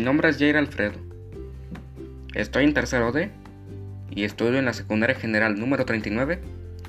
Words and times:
nombre 0.00 0.28
es 0.28 0.38
Jair 0.38 0.56
Alfredo. 0.56 0.94
Estoy 2.34 2.62
en 2.62 2.74
tercero 2.74 3.10
D 3.10 3.28
y 4.08 4.22
estudio 4.22 4.60
en 4.60 4.66
la 4.66 4.72
secundaria 4.72 5.16
general 5.16 5.58
número 5.58 5.84
39, 5.84 6.40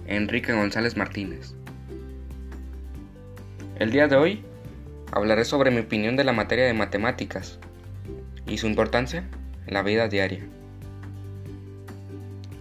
Enrique 0.05 0.53
González 0.53 0.97
Martínez. 0.97 1.55
El 3.79 3.89
día 3.89 4.07
de 4.07 4.17
hoy 4.17 4.43
hablaré 5.11 5.45
sobre 5.45 5.71
mi 5.71 5.79
opinión 5.79 6.15
de 6.15 6.23
la 6.23 6.31
materia 6.31 6.65
de 6.65 6.75
matemáticas 6.75 7.57
y 8.45 8.59
su 8.59 8.67
importancia 8.67 9.27
en 9.65 9.73
la 9.73 9.81
vida 9.81 10.07
diaria. 10.07 10.45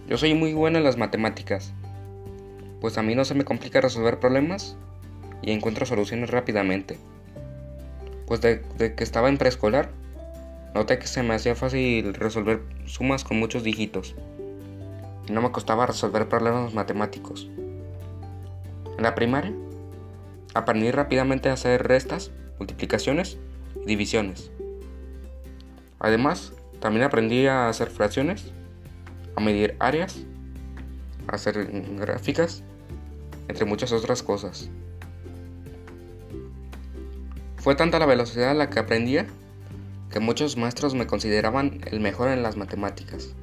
Yo 0.09 0.17
soy 0.17 0.33
muy 0.33 0.53
bueno 0.53 0.79
en 0.79 0.83
las 0.83 0.97
matemáticas, 0.97 1.71
pues 2.81 2.97
a 2.97 3.03
mí 3.03 3.13
no 3.13 3.25
se 3.25 3.35
me 3.35 3.45
complica 3.45 3.79
resolver 3.79 4.19
problemas 4.19 4.75
y 5.43 5.51
encuentro 5.51 5.85
soluciones 5.85 6.31
rápidamente. 6.31 6.97
Pues 8.27 8.41
de, 8.41 8.61
que 8.95 9.03
estaba 9.03 9.29
en 9.29 9.37
preescolar, 9.37 9.91
noté 10.73 10.97
que 10.99 11.07
se 11.07 11.23
me 11.23 11.33
hacía 11.33 11.55
fácil 11.55 12.13
resolver 12.13 12.61
sumas 12.85 13.23
con 13.23 13.37
muchos 13.39 13.63
dígitos 13.63 14.15
y 15.27 15.31
no 15.31 15.41
me 15.41 15.51
costaba 15.51 15.85
resolver 15.85 16.27
problemas 16.27 16.73
matemáticos. 16.73 17.49
En 18.97 19.03
la 19.03 19.15
primaria, 19.15 19.53
aprendí 20.53 20.91
rápidamente 20.91 21.49
a 21.49 21.53
hacer 21.53 21.87
restas, 21.87 22.31
multiplicaciones 22.59 23.37
y 23.75 23.85
divisiones. 23.85 24.51
Además, 25.99 26.53
también 26.79 27.05
aprendí 27.05 27.47
a 27.47 27.69
hacer 27.69 27.89
fracciones, 27.89 28.51
a 29.35 29.41
medir 29.41 29.75
áreas, 29.79 30.25
a 31.27 31.35
hacer 31.35 31.65
gráficas 31.97 32.63
entre 33.47 33.65
muchas 33.65 33.91
otras 33.91 34.23
cosas. 34.23 34.69
Fue 37.63 37.75
tanta 37.75 37.97
la 37.97 38.05
velocidad 38.05 38.51
a 38.51 38.53
la 38.53 38.69
que 38.69 38.79
aprendía 38.79 39.25
que 40.11 40.19
muchos 40.19 40.57
maestros 40.57 40.93
me 40.93 41.07
consideraban 41.07 41.79
el 41.89 42.01
mejor 42.01 42.27
en 42.27 42.43
las 42.43 42.57
matemáticas. 42.57 43.33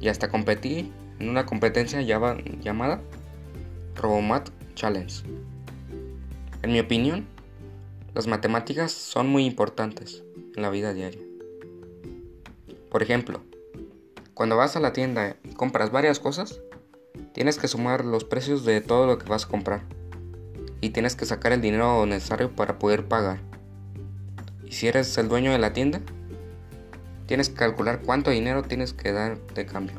Y 0.00 0.08
hasta 0.08 0.30
competí 0.30 0.90
en 1.18 1.28
una 1.28 1.44
competencia 1.44 2.00
llamada 2.00 3.02
Robomat 3.94 4.48
Challenge. 4.74 5.22
En 6.62 6.72
mi 6.72 6.80
opinión, 6.80 7.26
las 8.14 8.26
matemáticas 8.26 8.92
son 8.92 9.28
muy 9.28 9.44
importantes 9.44 10.24
en 10.56 10.62
la 10.62 10.70
vida 10.70 10.94
diaria. 10.94 11.20
Por 12.90 13.02
ejemplo, 13.02 13.42
cuando 14.32 14.56
vas 14.56 14.74
a 14.74 14.80
la 14.80 14.94
tienda 14.94 15.36
y 15.44 15.52
compras 15.52 15.92
varias 15.92 16.18
cosas, 16.18 16.60
Tienes 17.36 17.58
que 17.58 17.68
sumar 17.68 18.06
los 18.06 18.24
precios 18.24 18.64
de 18.64 18.80
todo 18.80 19.06
lo 19.06 19.18
que 19.18 19.28
vas 19.28 19.44
a 19.44 19.48
comprar. 19.48 19.82
Y 20.86 20.90
tienes 20.90 21.16
que 21.16 21.26
sacar 21.26 21.50
el 21.50 21.60
dinero 21.60 22.06
necesario 22.06 22.52
para 22.54 22.78
poder 22.78 23.08
pagar. 23.08 23.40
Y 24.64 24.70
si 24.70 24.86
eres 24.86 25.18
el 25.18 25.26
dueño 25.26 25.50
de 25.50 25.58
la 25.58 25.72
tienda, 25.72 26.00
tienes 27.26 27.48
que 27.48 27.56
calcular 27.56 28.02
cuánto 28.02 28.30
dinero 28.30 28.62
tienes 28.62 28.92
que 28.92 29.10
dar 29.10 29.36
de 29.36 29.66
cambio. 29.66 29.96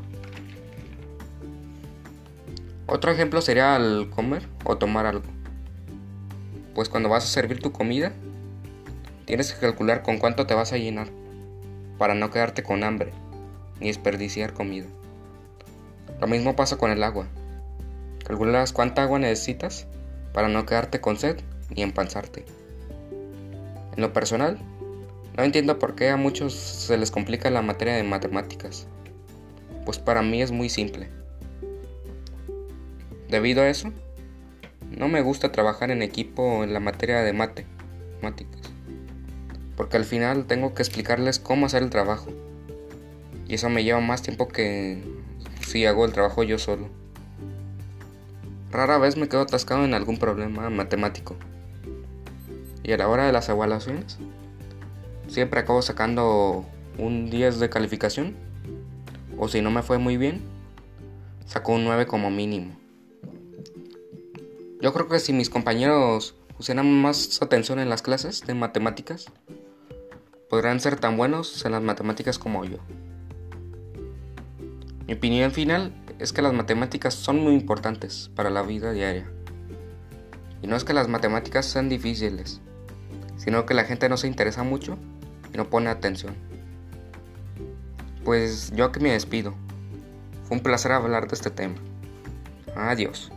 Otro 2.85 3.11
ejemplo 3.11 3.41
sería 3.41 3.75
al 3.75 4.09
comer 4.11 4.47
o 4.63 4.77
tomar 4.77 5.05
algo. 5.05 5.25
Pues 6.73 6.87
cuando 6.87 7.09
vas 7.09 7.25
a 7.25 7.27
servir 7.27 7.59
tu 7.59 7.73
comida, 7.73 8.13
tienes 9.25 9.51
que 9.51 9.59
calcular 9.59 10.03
con 10.03 10.19
cuánto 10.19 10.47
te 10.47 10.53
vas 10.53 10.71
a 10.71 10.77
llenar 10.77 11.09
para 11.97 12.15
no 12.15 12.31
quedarte 12.31 12.63
con 12.63 12.85
hambre 12.85 13.11
ni 13.81 13.87
desperdiciar 13.87 14.53
comida. 14.53 14.85
Lo 16.21 16.27
mismo 16.27 16.55
pasa 16.55 16.77
con 16.77 16.91
el 16.91 17.03
agua. 17.03 17.27
Calculas 18.25 18.71
cuánta 18.71 19.03
agua 19.03 19.19
necesitas 19.19 19.85
para 20.37 20.49
no 20.49 20.67
quedarte 20.67 21.01
con 21.01 21.17
sed 21.17 21.37
ni 21.75 21.81
empanzarte. 21.81 22.45
En 23.95 24.03
lo 24.03 24.13
personal, 24.13 24.59
no 25.35 25.43
entiendo 25.43 25.79
por 25.79 25.95
qué 25.95 26.09
a 26.09 26.15
muchos 26.15 26.53
se 26.53 26.95
les 26.95 27.09
complica 27.09 27.49
la 27.49 27.63
materia 27.63 27.95
de 27.95 28.03
matemáticas, 28.03 28.85
pues 29.83 29.97
para 29.97 30.21
mí 30.21 30.43
es 30.43 30.51
muy 30.51 30.69
simple. 30.69 31.09
Debido 33.29 33.63
a 33.63 33.69
eso, 33.69 33.91
no 34.95 35.07
me 35.07 35.21
gusta 35.21 35.51
trabajar 35.51 35.89
en 35.89 36.03
equipo 36.03 36.63
en 36.63 36.71
la 36.71 36.79
materia 36.79 37.21
de 37.21 37.33
matemáticas, 37.33 38.61
porque 39.75 39.97
al 39.97 40.05
final 40.05 40.45
tengo 40.45 40.75
que 40.75 40.83
explicarles 40.83 41.39
cómo 41.39 41.65
hacer 41.65 41.81
el 41.81 41.89
trabajo, 41.89 42.29
y 43.47 43.55
eso 43.55 43.71
me 43.71 43.83
lleva 43.83 44.01
más 44.01 44.21
tiempo 44.21 44.47
que 44.47 45.01
si 45.65 45.87
hago 45.87 46.05
el 46.05 46.13
trabajo 46.13 46.43
yo 46.43 46.59
solo. 46.59 47.06
Rara 48.71 48.97
vez 48.97 49.15
me 49.15 49.29
quedo 49.29 49.41
atascado 49.41 49.85
en 49.85 49.93
algún 49.93 50.17
problema 50.17 50.69
matemático. 50.69 51.35
Y 52.83 52.91
a 52.91 52.97
la 52.97 53.07
hora 53.07 53.25
de 53.25 53.31
las 53.31 53.47
evaluaciones, 53.49 54.17
siempre 55.27 55.59
acabo 55.59 55.81
sacando 55.81 56.65
un 56.97 57.29
10 57.29 57.59
de 57.59 57.69
calificación. 57.69 58.35
O 59.37 59.47
si 59.47 59.61
no 59.61 59.71
me 59.71 59.83
fue 59.83 59.97
muy 59.97 60.17
bien, 60.17 60.41
saco 61.45 61.73
un 61.73 61.85
9 61.85 62.07
como 62.07 62.29
mínimo. 62.29 62.75
Yo 64.81 64.93
creo 64.93 65.07
que 65.07 65.19
si 65.19 65.33
mis 65.33 65.49
compañeros 65.49 66.35
pusieran 66.55 66.91
más 67.01 67.41
atención 67.41 67.79
en 67.79 67.89
las 67.89 68.01
clases 68.01 68.41
de 68.45 68.53
matemáticas, 68.53 69.31
podrán 70.49 70.79
ser 70.79 70.99
tan 70.99 71.17
buenos 71.17 71.65
en 71.65 71.71
las 71.71 71.81
matemáticas 71.81 72.37
como 72.37 72.65
yo. 72.65 72.77
Mi 75.07 75.13
opinión 75.13 75.51
final 75.51 75.93
es 76.19 76.33
que 76.33 76.41
las 76.41 76.53
matemáticas 76.53 77.13
son 77.13 77.39
muy 77.39 77.53
importantes 77.53 78.31
para 78.35 78.49
la 78.49 78.61
vida 78.61 78.91
diaria. 78.91 79.29
Y 80.61 80.67
no 80.67 80.75
es 80.75 80.83
que 80.83 80.93
las 80.93 81.07
matemáticas 81.07 81.65
sean 81.65 81.89
difíciles, 81.89 82.61
sino 83.37 83.65
que 83.65 83.73
la 83.73 83.83
gente 83.83 84.09
no 84.09 84.17
se 84.17 84.27
interesa 84.27 84.63
mucho 84.63 84.97
y 85.53 85.57
no 85.57 85.69
pone 85.69 85.89
atención. 85.89 86.35
Pues 88.23 88.71
yo 88.75 88.85
aquí 88.85 88.99
me 88.99 89.11
despido. 89.11 89.53
Fue 90.45 90.57
un 90.57 90.63
placer 90.63 90.91
hablar 90.91 91.27
de 91.27 91.35
este 91.35 91.51
tema. 91.51 91.75
Adiós. 92.75 93.31